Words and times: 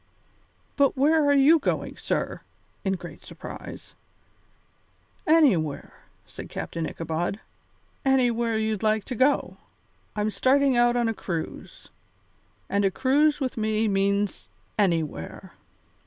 "But 0.77 0.97
where 0.97 1.23
are 1.29 1.35
you 1.35 1.59
going, 1.59 1.95
sir?" 1.95 2.41
in 2.83 2.93
great 2.93 3.23
surprise. 3.23 3.93
"Anywhere," 5.27 5.93
said 6.25 6.49
Captain 6.49 6.89
Ichabod, 6.89 7.39
"anywhere 8.03 8.57
you'd 8.57 8.81
like 8.81 9.05
to 9.05 9.15
go. 9.15 9.57
I'm 10.15 10.31
starting 10.31 10.75
out 10.75 10.95
on 10.95 11.07
a 11.07 11.13
cruise, 11.13 11.89
and 12.67 12.83
a 12.83 12.89
cruise 12.89 13.39
with 13.39 13.57
me 13.57 13.87
means 13.87 14.49
anywhere. 14.75 15.53